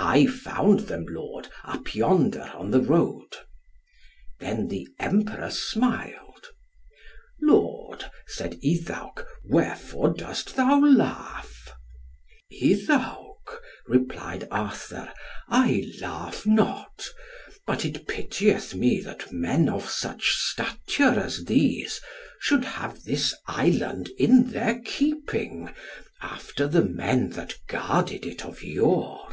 [0.00, 3.30] "I found them, lord, up yonder on the road."
[4.38, 6.46] Then the Emperor smiled.
[7.42, 11.74] "Lord," said Iddawc, "wherefore dost thou laugh?"
[12.50, 15.12] "Iddawc," replied Arthur,
[15.48, 16.86] "I laugh nor;
[17.66, 22.00] but it pitieth me that men of such stature as these
[22.40, 25.74] should have this Island in their keeping,
[26.22, 29.24] after the men that guarded it of yore."